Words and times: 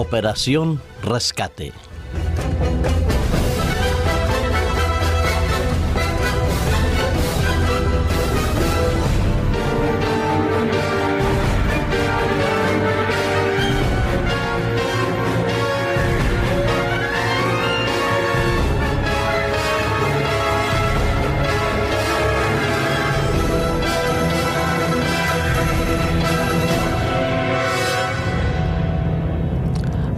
Operación 0.00 0.80
Rescate. 1.02 1.89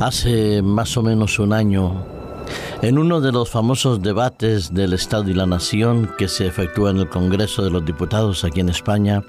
Hace 0.02 0.62
más 0.62 0.96
o 0.96 1.02
menos 1.04 1.38
un 1.38 1.52
año, 1.52 2.04
en 2.82 2.98
uno 2.98 3.20
de 3.20 3.30
los 3.30 3.48
famosos 3.48 4.02
debates 4.02 4.74
del 4.74 4.94
Estado 4.94 5.30
y 5.30 5.32
la 5.32 5.46
Nación 5.46 6.10
que 6.18 6.26
se 6.26 6.44
efectúa 6.44 6.90
en 6.90 6.96
el 6.96 7.08
Congreso 7.08 7.62
de 7.62 7.70
los 7.70 7.84
Diputados 7.84 8.42
aquí 8.42 8.58
en 8.58 8.68
España, 8.68 9.22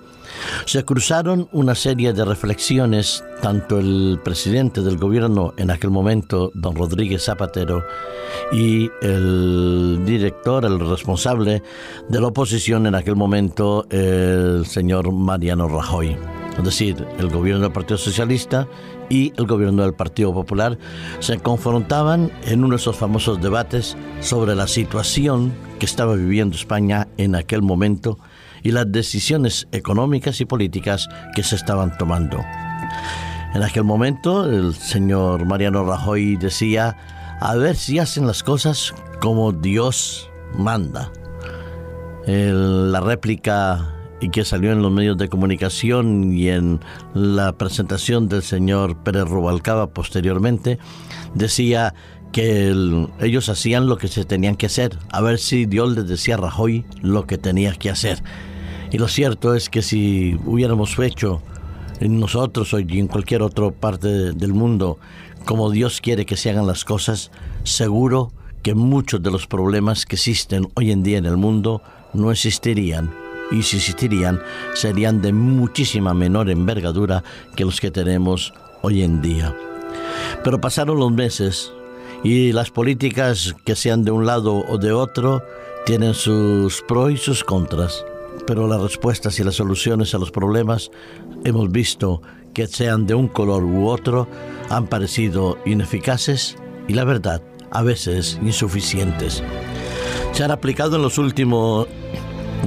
se 0.66 0.84
cruzaron 0.84 1.48
una 1.52 1.76
serie 1.76 2.12
de 2.12 2.26
reflexiones, 2.26 3.24
tanto 3.40 3.78
el 3.78 4.20
presidente 4.24 4.82
del 4.82 4.98
gobierno 4.98 5.54
en 5.58 5.70
aquel 5.70 5.92
momento, 5.92 6.50
don 6.56 6.76
Rodríguez 6.76 7.24
Zapatero, 7.24 7.84
y 8.52 8.90
el 9.04 10.04
director, 10.04 10.66
el 10.66 10.80
responsable 10.80 11.62
de 12.10 12.20
la 12.20 12.30
oposición 12.30 12.88
en 12.88 12.96
aquel 12.96 13.16
momento, 13.16 13.86
el 13.92 14.66
señor 14.66 15.12
Mariano 15.12 15.68
Rajoy 15.68 16.18
es 16.58 16.64
decir, 16.64 17.08
el 17.18 17.30
gobierno 17.30 17.64
del 17.64 17.72
Partido 17.72 17.98
Socialista 17.98 18.68
y 19.10 19.34
el 19.38 19.46
gobierno 19.46 19.84
del 19.84 19.94
Partido 19.94 20.34
Popular, 20.34 20.78
se 21.20 21.40
confrontaban 21.40 22.32
en 22.44 22.64
uno 22.64 22.72
de 22.72 22.76
esos 22.78 22.96
famosos 22.96 23.42
debates 23.42 23.98
sobre 24.22 24.56
la 24.56 24.68
situación 24.68 25.54
que 25.80 25.86
estaba 25.86 26.16
viviendo 26.16 26.56
España 26.56 27.08
en 27.18 27.36
aquel 27.36 27.62
momento 27.62 28.20
y 28.62 28.72
las 28.72 28.92
decisiones 28.92 29.68
económicas 29.72 30.40
y 30.42 30.46
políticas 30.46 31.10
que 31.36 31.44
se 31.44 31.56
estaban 31.56 31.98
tomando. 31.98 32.40
En 33.54 33.62
aquel 33.62 33.84
momento 33.84 34.46
el 34.46 34.74
señor 34.74 35.46
Mariano 35.46 35.84
Rajoy 35.86 36.38
decía, 36.38 36.98
a 37.40 37.56
ver 37.56 37.76
si 37.76 38.00
hacen 38.00 38.26
las 38.26 38.42
cosas 38.42 38.94
como 39.20 39.52
Dios 39.52 40.30
manda. 40.56 41.12
la 42.26 43.02
réplica 43.02 44.03
y 44.24 44.30
que 44.30 44.46
salió 44.46 44.72
en 44.72 44.82
los 44.82 44.92
medios 44.92 45.18
de 45.18 45.28
comunicación 45.28 46.32
y 46.32 46.48
en 46.48 46.80
la 47.14 47.52
presentación 47.58 48.30
del 48.30 48.42
señor 48.42 48.96
Pérez 49.04 49.26
Rubalcaba 49.26 49.88
posteriormente, 49.88 50.80
decía 51.36 51.94
que 52.32 52.74
ellos 53.20 53.50
hacían 53.50 53.88
lo 53.88 53.98
que 53.98 54.08
se 54.08 54.24
tenían 54.24 54.56
que 54.56 54.68
hacer, 54.68 54.98
a 55.12 55.20
ver 55.20 55.40
si 55.40 55.66
Dios 55.66 55.94
les 55.94 56.08
decía 56.08 56.36
a 56.36 56.38
Rajoy 56.38 56.86
lo 57.02 57.28
que 57.28 57.38
tenía 57.38 57.74
que 57.74 57.90
hacer. 57.90 58.24
Y 58.92 58.98
lo 58.98 59.10
cierto 59.10 59.56
es 59.56 59.70
que 59.70 59.82
si 59.82 60.40
hubiéramos 60.46 60.98
hecho 61.00 61.42
en 62.00 62.20
nosotros 62.20 62.74
o 62.74 62.80
en 62.80 63.08
cualquier 63.08 63.42
otra 63.42 63.72
parte 63.72 64.08
del 64.32 64.54
mundo 64.54 65.00
como 65.44 65.70
Dios 65.70 66.00
quiere 66.00 66.26
que 66.26 66.38
se 66.38 66.50
hagan 66.50 66.66
las 66.66 66.86
cosas, 66.86 67.30
seguro 67.64 68.32
que 68.62 68.74
muchos 68.74 69.22
de 69.22 69.32
los 69.32 69.48
problemas 69.48 70.06
que 70.06 70.16
existen 70.16 70.70
hoy 70.76 70.92
en 70.92 71.04
día 71.04 71.18
en 71.18 71.26
el 71.26 71.36
mundo 71.36 71.82
no 72.14 72.32
existirían 72.32 73.23
y 73.52 73.64
si 73.64 73.78
existirían 73.78 74.42
serían 74.74 75.22
de 75.22 75.34
muchísima 75.34 76.14
menor 76.14 76.50
envergadura 76.50 77.24
que 77.56 77.66
los 77.66 77.80
que 77.80 77.92
tenemos 77.92 78.54
hoy 78.82 79.04
en 79.04 79.22
día. 79.22 79.56
Pero 80.44 80.60
pasaron 80.60 81.00
los 81.00 81.12
meses 81.12 81.72
y 82.24 82.52
las 82.52 82.72
políticas 82.72 83.56
que 83.66 83.76
sean 83.76 84.04
de 84.04 84.12
un 84.12 84.26
lado 84.26 84.64
o 84.68 84.78
de 84.78 84.92
otro 84.92 85.44
tienen 85.86 86.14
sus 86.14 86.82
pros 86.88 87.12
y 87.12 87.18
sus 87.18 87.44
contras. 87.44 88.06
Pero 88.48 88.68
las 88.68 88.82
respuestas 88.82 89.40
y 89.40 89.44
las 89.44 89.56
soluciones 89.56 90.14
a 90.14 90.18
los 90.18 90.32
problemas 90.32 90.90
hemos 91.44 91.72
visto 91.72 92.22
que 92.54 92.68
sean 92.68 93.06
de 93.06 93.16
un 93.16 93.28
color 93.28 93.64
u 93.64 93.88
otro 93.88 94.28
han 94.70 94.88
parecido 94.88 95.58
ineficaces 95.66 96.58
y 96.88 96.94
la 96.94 97.04
verdad 97.04 97.42
a 97.72 97.82
veces 97.82 98.40
insuficientes. 98.42 99.44
Se 100.32 100.44
han 100.44 100.52
aplicado 100.52 100.96
en 100.96 101.02
los 101.02 101.18
últimos 101.18 101.88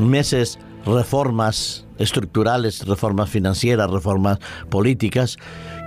meses 0.00 0.58
reformas 0.86 1.84
estructurales, 1.98 2.86
reformas 2.86 3.28
financieras, 3.28 3.91
reformas 3.91 4.38
políticas, 4.70 5.36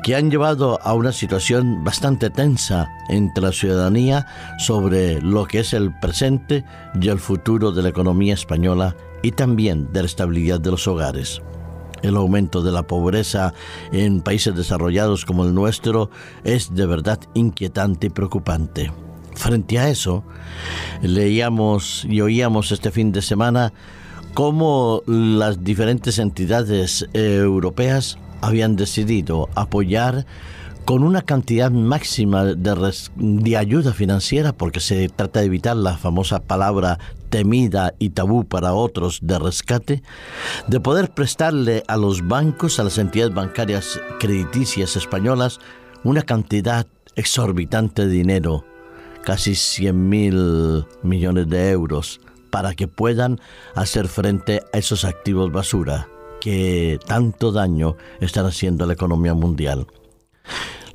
que 0.03 0.15
han 0.15 0.29
llevado 0.29 0.79
a 0.81 0.93
una 0.93 1.11
situación 1.11 1.83
bastante 1.83 2.29
tensa 2.29 2.89
entre 3.09 3.43
la 3.43 3.51
ciudadanía 3.51 4.25
sobre 4.57 5.21
lo 5.21 5.45
que 5.45 5.59
es 5.59 5.73
el 5.73 5.97
presente 5.99 6.63
y 6.99 7.09
el 7.09 7.19
futuro 7.19 7.71
de 7.71 7.83
la 7.83 7.89
economía 7.89 8.33
española 8.33 8.95
y 9.21 9.31
también 9.31 9.91
de 9.91 10.01
la 10.01 10.05
estabilidad 10.05 10.59
de 10.59 10.71
los 10.71 10.87
hogares. 10.87 11.41
El 12.01 12.15
aumento 12.15 12.61
de 12.61 12.71
la 12.71 12.83
pobreza 12.83 13.53
en 13.91 14.21
países 14.21 14.55
desarrollados 14.55 15.25
como 15.25 15.43
el 15.43 15.53
nuestro 15.53 16.09
es 16.45 16.73
de 16.73 16.85
verdad 16.85 17.19
inquietante 17.33 18.07
y 18.07 18.09
preocupante. 18.09 18.91
Frente 19.35 19.79
a 19.79 19.89
eso, 19.89 20.23
leíamos 21.01 22.05
y 22.09 22.21
oíamos 22.21 22.71
este 22.71 22.91
fin 22.91 23.11
de 23.11 23.21
semana 23.21 23.73
cómo 24.33 25.03
las 25.05 25.63
diferentes 25.63 26.19
entidades 26.19 27.07
eh, 27.13 27.37
europeas 27.41 28.17
habían 28.41 28.75
decidido 28.75 29.49
apoyar 29.55 30.25
con 30.85 31.03
una 31.03 31.21
cantidad 31.21 31.69
máxima 31.69 32.43
de, 32.45 32.93
de, 33.15 33.57
ayuda 33.57 33.93
financiera, 33.93 34.53
porque 34.53 34.79
se 34.79 35.07
trata 35.09 35.39
de 35.39 35.45
evitar 35.45 35.77
la 35.77 35.97
famosa 35.97 36.39
palabra 36.39 36.97
temida 37.29 37.93
y 37.99 38.09
tabú 38.09 38.43
para 38.45 38.73
otros 38.73 39.19
de 39.21 39.37
rescate, 39.37 40.01
de 40.67 40.79
poder 40.79 41.11
prestarle 41.11 41.83
a 41.87 41.95
los 41.95 42.27
bancos, 42.27 42.79
a 42.79 42.83
las 42.83 42.97
entidades 42.97 43.35
bancarias 43.35 44.01
crediticias 44.19 44.95
españolas, 44.95 45.59
una 46.03 46.23
cantidad 46.23 46.87
exorbitante 47.15 48.07
de 48.07 48.11
dinero, 48.11 48.65
casi 49.23 49.53
100 49.53 50.09
mil 50.09 50.85
millones 51.03 51.49
de 51.49 51.69
euros, 51.69 52.19
para 52.49 52.73
que 52.75 52.87
puedan 52.87 53.39
hacer 53.75 54.07
frente 54.07 54.61
a 54.73 54.77
esos 54.77 55.05
activos 55.05 55.51
basura 55.51 56.07
que 56.39 56.99
tanto 57.05 57.51
daño 57.51 57.97
están 58.21 58.45
haciendo 58.45 58.83
a 58.83 58.87
la 58.87 58.93
economía 58.93 59.33
mundial. 59.33 59.87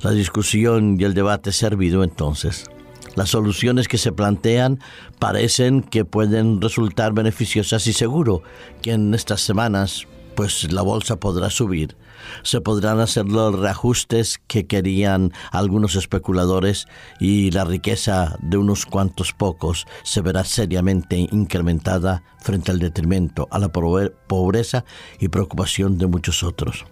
La 0.01 0.11
discusión 0.11 0.97
y 0.99 1.03
el 1.03 1.13
debate 1.13 1.51
servido 1.51 2.03
entonces. 2.03 2.65
Las 3.15 3.29
soluciones 3.29 3.87
que 3.87 3.97
se 3.97 4.11
plantean 4.11 4.79
parecen 5.19 5.81
que 5.81 6.03
pueden 6.03 6.61
resultar 6.61 7.13
beneficiosas 7.13 7.87
y 7.87 7.93
seguro 7.93 8.43
que 8.81 8.91
en 8.91 9.13
estas 9.13 9.41
semanas 9.41 10.07
pues 10.35 10.71
la 10.71 10.81
bolsa 10.81 11.15
podrá 11.15 11.49
subir 11.49 11.95
se 12.43 12.61
podrán 12.61 12.99
hacer 12.99 13.25
los 13.25 13.57
reajustes 13.57 14.39
que 14.47 14.67
querían 14.67 15.31
algunos 15.51 15.95
especuladores 15.95 16.87
y 17.19 17.51
la 17.51 17.65
riqueza 17.65 18.37
de 18.41 18.57
unos 18.57 18.85
cuantos 18.85 19.33
pocos 19.33 19.85
se 20.03 20.21
verá 20.21 20.43
seriamente 20.43 21.17
incrementada 21.17 22.23
frente 22.39 22.71
al 22.71 22.79
detrimento, 22.79 23.47
a 23.51 23.59
la 23.59 23.69
pobreza 23.69 24.85
y 25.19 25.29
preocupación 25.29 25.97
de 25.97 26.07
muchos 26.07 26.43
otros. 26.43 26.85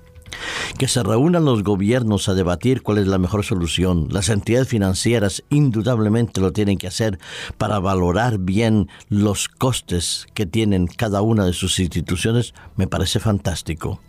Que 0.77 0.87
se 0.87 1.03
reúnan 1.03 1.45
los 1.45 1.63
gobiernos 1.63 2.27
a 2.27 2.33
debatir 2.33 2.81
cuál 2.81 2.97
es 2.97 3.07
la 3.07 3.19
mejor 3.19 3.43
solución. 3.45 4.07
Las 4.09 4.29
entidades 4.29 4.67
financieras 4.67 5.43
indudablemente 5.49 6.41
lo 6.41 6.51
tienen 6.51 6.77
que 6.77 6.87
hacer 6.87 7.19
para 7.57 7.79
valorar 7.79 8.39
bien 8.39 8.89
los 9.09 9.47
costes 9.47 10.25
que 10.33 10.45
tienen 10.45 10.87
cada 10.87 11.21
una 11.21 11.45
de 11.45 11.53
sus 11.53 11.79
instituciones. 11.79 12.53
Me 12.75 12.87
parece 12.87 13.19
fantástico 13.19 13.99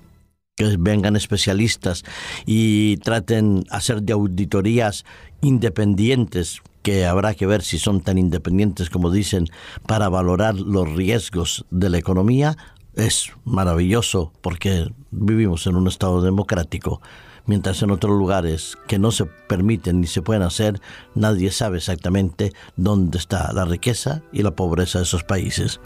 que 0.57 0.77
vengan 0.79 1.17
especialistas 1.17 2.05
y 2.47 2.99
traten 2.99 3.65
hacer 3.71 4.03
de 4.03 4.13
auditorías 4.13 5.05
independientes 5.41 6.63
que 6.83 7.07
habrá 7.07 7.35
que 7.35 7.47
ver 7.47 7.63
si 7.63 7.79
son 7.79 8.01
tan 8.01 8.19
independientes 8.19 8.89
como 8.89 9.11
dicen 9.11 9.47
para 9.87 10.09
valorar 10.09 10.55
los 10.55 10.93
riesgos 10.93 11.67
de 11.71 11.91
la 11.91 11.99
economía 11.99 12.57
es 12.95 13.33
maravilloso 13.45 14.33
porque 14.43 14.87
vivimos 15.11 15.67
en 15.67 15.75
un 15.75 15.89
estado 15.89 16.23
democrático 16.23 17.01
mientras 17.47 17.83
en 17.83 17.91
otros 17.91 18.17
lugares 18.17 18.79
que 18.87 19.01
no 19.01 19.11
se 19.11 19.25
permiten 19.25 20.01
ni 20.01 20.07
se 20.07 20.23
pueden 20.23 20.43
hacer, 20.43 20.81
nadie 21.17 21.51
sabe 21.51 21.79
exactamente 21.79 22.53
dónde 22.77 23.19
está 23.19 23.53
la 23.53 23.65
riqueza 23.65 24.23
y 24.33 24.43
la 24.43 24.53
pobreza 24.53 24.99
de 24.99 25.05
esos 25.05 25.25
países. 25.25 25.81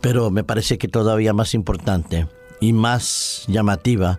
Pero 0.00 0.30
me 0.30 0.44
parece 0.44 0.78
que 0.78 0.88
todavía 0.88 1.32
más 1.32 1.54
importante 1.54 2.26
y 2.60 2.72
más 2.72 3.44
llamativa 3.48 4.18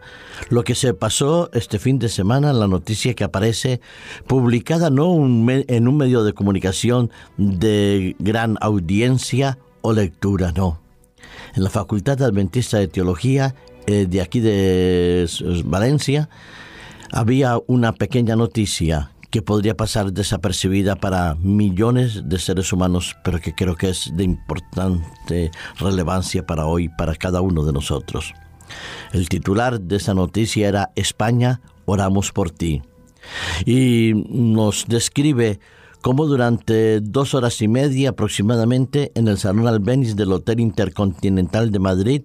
lo 0.50 0.64
que 0.64 0.76
se 0.76 0.94
pasó 0.94 1.50
este 1.54 1.80
fin 1.80 2.00
de 2.00 2.10
semana, 2.10 2.54
la 2.54 2.68
noticia 2.68 3.14
que 3.14 3.24
aparece 3.24 3.82
publicada 4.28 4.90
no 4.90 5.16
en 5.16 5.88
un 5.88 5.98
medio 5.98 6.24
de 6.24 6.34
comunicación 6.34 7.12
de 7.38 8.16
gran 8.20 8.58
audiencia 8.62 9.58
o 9.82 9.94
lectura, 9.94 10.52
no. 10.56 10.80
En 11.56 11.64
la 11.64 11.70
Facultad 11.70 12.22
Adventista 12.22 12.78
de 12.78 12.88
Teología 12.88 13.56
eh, 13.88 14.06
de 14.08 14.22
aquí 14.22 14.40
de 14.40 15.28
Valencia 15.66 16.30
había 17.12 17.58
una 17.68 17.94
pequeña 17.94 18.36
noticia 18.36 19.12
que 19.30 19.42
podría 19.42 19.76
pasar 19.76 20.14
desapercibida 20.14 20.96
para 20.96 21.36
millones 21.36 22.24
de 22.26 22.40
seres 22.40 22.72
humanos, 22.72 23.16
pero 23.24 23.40
que 23.40 23.54
creo 23.54 23.76
que 23.76 23.90
es 23.90 24.12
de 24.16 24.24
importante 24.24 25.52
relevancia 25.80 26.46
para 26.46 26.66
hoy, 26.66 26.90
para 26.90 27.16
cada 27.16 27.42
uno 27.42 27.66
de 27.66 27.74
nosotros. 27.74 28.34
El 29.12 29.28
titular 29.30 29.80
de 29.80 29.98
esa 29.98 30.14
noticia 30.14 30.68
era 30.68 30.92
España, 30.96 31.62
oramos 31.86 32.32
por 32.32 32.52
ti. 32.52 32.82
Y 33.66 34.14
nos 34.30 34.86
describe 34.88 35.60
cómo 36.02 36.26
durante 36.26 37.02
dos 37.02 37.34
horas 37.34 37.62
y 37.62 37.68
media 37.68 38.12
aproximadamente 38.12 39.12
en 39.16 39.28
el 39.28 39.38
Salón 39.38 39.68
Albéniz 39.68 40.16
del 40.16 40.32
Hotel 40.32 40.60
Intercontinental 40.60 41.72
de 41.72 41.80
Madrid 41.80 42.22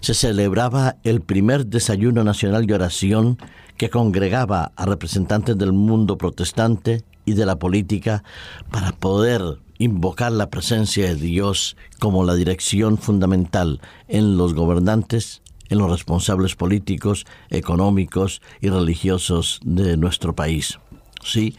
se 0.00 0.14
celebraba 0.14 0.96
el 1.04 1.20
primer 1.20 1.66
desayuno 1.66 2.24
nacional 2.24 2.66
de 2.66 2.74
oración 2.74 3.38
que 3.76 3.90
congregaba 3.90 4.72
a 4.76 4.86
representantes 4.86 5.56
del 5.58 5.72
mundo 5.72 6.16
protestante 6.16 7.04
y 7.24 7.32
de 7.34 7.46
la 7.46 7.56
política 7.56 8.22
para 8.70 8.92
poder 8.92 9.58
invocar 9.78 10.32
la 10.32 10.50
presencia 10.50 11.06
de 11.06 11.16
Dios 11.16 11.76
como 11.98 12.24
la 12.24 12.34
dirección 12.34 12.98
fundamental 12.98 13.80
en 14.08 14.36
los 14.36 14.54
gobernantes, 14.54 15.42
en 15.68 15.78
los 15.78 15.90
responsables 15.90 16.54
políticos, 16.54 17.26
económicos 17.50 18.40
y 18.60 18.68
religiosos 18.68 19.60
de 19.64 19.96
nuestro 19.96 20.34
país. 20.34 20.78
Sí, 21.24 21.56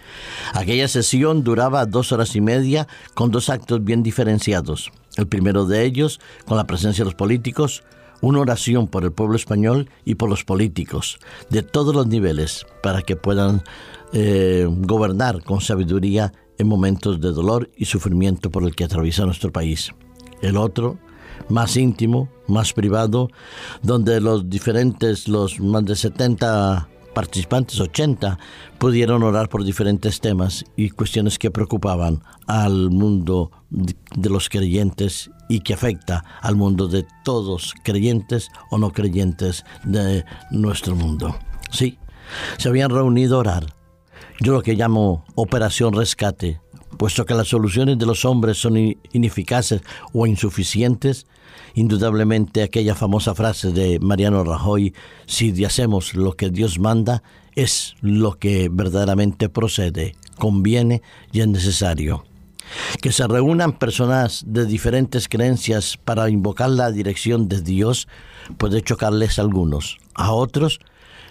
aquella 0.54 0.88
sesión 0.88 1.44
duraba 1.44 1.88
dos 1.88 2.12
horas 2.12 2.36
y 2.36 2.42
media 2.42 2.88
con 3.16 3.32
dos 3.32 3.50
actos 3.50 3.84
bien 3.84 4.04
diferenciados. 4.04 4.92
El 5.18 5.28
primero 5.28 5.66
de 5.66 5.86
ellos, 5.86 6.20
con 6.46 6.58
la 6.58 6.68
presencia 6.68 7.04
de 7.04 7.10
los 7.10 7.16
políticos, 7.16 7.84
una 8.22 8.40
oración 8.40 8.88
por 8.88 9.04
el 9.04 9.12
pueblo 9.12 9.36
español 9.36 9.90
y 10.04 10.16
por 10.16 10.30
los 10.30 10.44
políticos 10.44 11.20
de 11.50 11.64
todos 11.64 11.94
los 11.94 12.08
niveles 12.08 12.66
para 12.82 13.02
que 13.02 13.16
puedan 13.16 13.64
eh, 14.14 14.68
gobernar 14.70 15.44
con 15.44 15.62
sabiduría 15.62 16.34
en 16.58 16.68
momentos 16.68 17.20
de 17.20 17.32
dolor 17.32 17.70
y 17.76 17.86
sufrimiento 17.86 18.50
por 18.50 18.64
el 18.64 18.76
que 18.76 18.86
atraviesa 18.86 19.26
nuestro 19.26 19.52
país. 19.52 19.92
El 20.42 20.58
otro, 20.58 20.98
más 21.50 21.76
íntimo, 21.78 22.30
más 22.48 22.74
privado, 22.74 23.30
donde 23.82 24.22
los 24.22 24.50
diferentes, 24.50 25.28
los 25.28 25.60
más 25.60 25.86
de 25.86 25.96
70 25.96 26.88
participantes, 27.16 27.80
80, 27.80 28.38
pudieron 28.78 29.24
orar 29.24 29.50
por 29.50 29.64
diferentes 29.64 30.22
temas 30.22 30.64
y 30.76 30.92
cuestiones 30.92 31.40
que 31.40 31.50
preocupaban 31.50 32.22
al 32.46 32.92
mundo 32.92 33.50
de 33.72 34.30
los 34.30 34.50
creyentes 34.50 35.32
y 35.50 35.62
que 35.62 35.74
afecta 35.74 36.24
al 36.42 36.56
mundo 36.56 36.88
de 36.88 37.08
todos 37.24 37.74
creyentes 37.84 38.50
o 38.70 38.78
no 38.78 38.92
creyentes 38.92 39.66
de 39.84 40.26
nuestro 40.52 40.96
mundo. 40.96 41.36
Sí, 41.72 41.98
se 42.58 42.70
habían 42.70 42.92
reunido 42.92 43.38
a 43.38 43.40
orar. 43.40 43.74
Yo 44.40 44.54
lo 44.54 44.62
que 44.62 44.76
llamo 44.76 45.26
operación 45.36 45.94
rescate, 45.94 46.60
puesto 46.98 47.26
que 47.26 47.34
las 47.34 47.48
soluciones 47.48 47.98
de 47.98 48.06
los 48.06 48.26
hombres 48.26 48.58
son 48.58 48.78
ineficaces 49.12 49.82
o 50.14 50.28
insuficientes, 50.28 51.28
indudablemente 51.74 52.64
aquella 52.64 52.96
famosa 52.96 53.36
frase 53.36 53.72
de 53.72 54.00
Mariano 54.00 54.44
Rajoy, 54.44 54.94
si 55.26 55.66
hacemos 55.66 56.14
lo 56.16 56.34
que 56.34 56.50
Dios 56.50 56.80
manda, 56.80 57.24
es 57.56 57.96
lo 58.02 58.38
que 58.38 58.70
verdaderamente 58.72 59.50
procede, 59.50 60.16
conviene 60.38 61.02
y 61.32 61.42
es 61.42 61.48
necesario. 61.48 62.26
Que 63.02 63.12
se 63.12 63.28
reúnan 63.28 63.78
personas 63.78 64.44
de 64.48 64.66
diferentes 64.66 65.28
creencias 65.30 65.98
para 65.98 66.30
invocar 66.30 66.70
la 66.70 66.92
dirección 66.92 67.48
de 67.48 67.62
Dios 67.62 68.08
puede 68.58 68.82
chocarles 68.82 69.38
a 69.38 69.44
algunos. 69.44 69.98
A 70.16 70.32
otros 70.34 70.80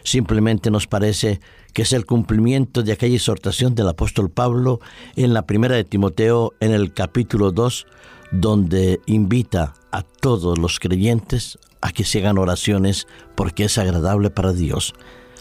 simplemente 0.05 0.71
nos 0.71 0.87
parece 0.87 1.41
que 1.73 1.83
es 1.83 1.93
el 1.93 2.07
cumplimiento 2.07 2.83
de 2.83 2.93
aquella 2.93 3.17
exhortación 3.17 3.75
del 3.75 3.89
apóstol 3.89 4.31
Pablo 4.31 4.81
en 5.17 5.35
la 5.35 5.47
primera 5.47 5.75
de 5.75 5.85
Timoteo 5.85 6.53
en 6.61 6.73
el 6.73 6.93
capítulo 6.93 7.51
2, 7.51 7.87
donde 8.31 9.01
invita 9.07 9.75
a 9.91 10.03
todos 10.03 10.59
los 10.59 10.79
creyentes 10.79 11.59
a 11.81 11.91
que 11.91 12.05
se 12.05 12.19
hagan 12.21 12.39
oraciones 12.39 13.07
porque 13.35 13.65
es 13.65 13.79
agradable 13.79 14.31
para 14.31 14.53
Dios. 14.53 14.95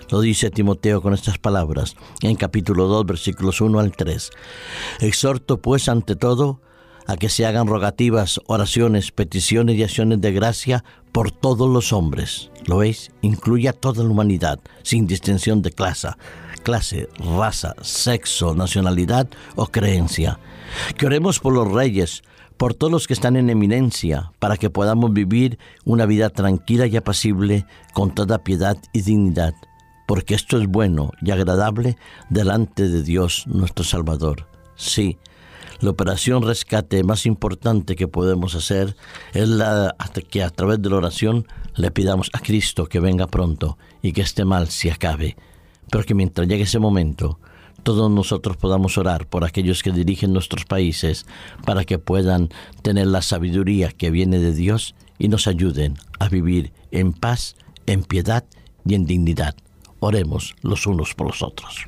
Lo 0.10 0.22
dice 0.22 0.50
Timoteo 0.50 1.02
con 1.02 1.14
estas 1.14 1.38
palabras 1.38 1.96
en 2.22 2.36
capítulo 2.36 2.88
2 2.88 3.06
versículos 3.06 3.62
1 3.62 3.80
al 3.80 3.92
3. 3.92 4.30
Exhorto 5.00 5.62
pues 5.62 5.88
ante 5.90 6.16
todo 6.16 6.62
a 7.08 7.18
que 7.18 7.30
se 7.30 7.46
hagan 7.46 7.68
rogativas, 7.68 8.40
oraciones, 8.48 9.12
peticiones 9.12 9.76
y 9.76 9.84
acciones 9.84 10.22
de 10.22 10.32
gracia 10.32 10.84
por 11.14 11.32
todos 11.32 11.70
los 11.70 11.94
hombres. 11.94 12.52
¿Lo 12.66 12.78
veis? 12.80 13.12
Incluye 13.22 13.70
a 13.70 13.74
toda 13.74 14.04
la 14.04 14.10
humanidad, 14.10 14.60
sin 14.82 15.08
distinción 15.08 15.62
de 15.62 15.72
clase, 15.72 16.10
clase, 16.64 17.08
raza, 17.38 17.76
sexo, 17.82 18.54
nacionalidad 18.56 19.30
o 19.56 19.68
creencia. 19.68 20.40
Que 20.98 21.06
oremos 21.06 21.40
por 21.40 21.54
los 21.54 21.72
reyes, 21.72 22.24
por 22.58 22.74
todos 22.74 22.92
los 22.92 23.08
que 23.08 23.14
están 23.14 23.38
en 23.38 23.50
eminencia, 23.50 24.34
para 24.40 24.58
que 24.58 24.70
podamos 24.70 25.14
vivir 25.14 25.58
una 25.86 26.06
vida 26.06 26.30
tranquila 26.30 26.88
y 26.88 26.98
apacible 26.98 27.66
con 27.94 28.14
toda 28.14 28.44
piedad 28.44 28.78
y 28.92 29.02
dignidad 29.02 29.54
porque 30.06 30.36
esto 30.36 30.58
es 30.58 30.68
bueno 30.68 31.12
y 31.22 31.32
agradable 31.32 31.98
delante 32.30 32.90
de 32.90 33.04
Dios 33.04 33.46
nuestro 33.48 33.84
Salvador. 33.84 34.48
Sí, 34.76 35.18
la 35.84 35.90
operación 35.90 36.44
rescate 36.44 37.04
más 37.04 37.26
importante 37.26 37.98
que 37.98 38.08
podemos 38.08 38.56
hacer 38.56 38.96
es 39.34 39.50
la 39.50 39.94
que 40.30 40.42
a 40.42 40.50
través 40.50 40.82
de 40.82 40.90
la 40.90 40.96
oración 40.96 41.46
le 41.76 41.92
pidamos 41.92 42.30
a 42.32 42.40
Cristo 42.40 42.86
que 42.86 43.02
venga 43.02 43.28
pronto 43.28 43.78
y 44.02 44.14
que 44.14 44.22
este 44.22 44.46
mal 44.46 44.70
se 44.70 44.92
acabe, 44.92 45.36
pero 45.92 46.06
que 46.06 46.16
mientras 46.16 46.48
llegue 46.48 46.64
ese 46.64 46.80
momento, 46.80 47.38
todos 47.84 48.10
nosotros 48.10 48.56
podamos 48.56 48.98
orar 48.98 49.28
por 49.28 49.44
aquellos 49.44 49.84
que 49.84 49.92
dirigen 49.92 50.32
nuestros 50.32 50.64
países 50.64 51.26
para 51.66 51.84
que 51.84 52.00
puedan 52.00 52.50
tener 52.82 53.08
la 53.08 53.22
sabiduría 53.22 53.92
que 53.92 54.10
viene 54.10 54.40
de 54.40 54.54
Dios 54.54 54.96
y 55.20 55.28
nos 55.28 55.48
ayuden 55.48 55.96
a 56.18 56.30
vivir 56.30 56.72
en 56.92 57.12
paz, 57.12 57.58
en 57.88 58.04
piedad 58.04 58.46
y 58.86 58.96
en 58.96 59.06
dignidad. 59.06 59.56
Oremos 60.00 60.56
los 60.62 60.88
unos 60.88 61.14
por 61.14 61.28
los 61.28 61.42
otros. 61.42 61.88